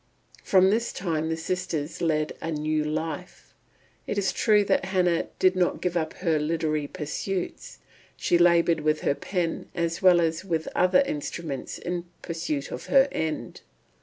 From 0.43 0.71
this 0.71 0.91
time 0.91 1.29
the 1.29 1.37
sisters 1.37 2.01
led 2.01 2.33
a 2.41 2.49
new 2.49 2.83
life. 2.83 3.53
It 4.07 4.17
is 4.17 4.33
true 4.33 4.63
that 4.63 4.85
Hannah 4.85 5.27
did 5.37 5.55
not 5.55 5.79
give 5.79 5.95
up 5.95 6.13
her 6.15 6.39
literary 6.39 6.87
pursuits; 6.87 7.77
she 8.17 8.39
laboured 8.39 8.79
with 8.79 9.01
her 9.01 9.13
pen 9.13 9.69
as 9.75 10.01
well 10.01 10.19
as 10.19 10.43
with 10.43 10.67
other 10.73 11.01
instruments 11.05 11.77
in 11.77 12.05
pursuit 12.23 12.71
of 12.71 12.87
her 12.87 13.09
end. 13.11 13.61